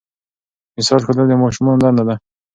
[0.77, 2.15] مثال ښودل د ماشومانو دنده ده.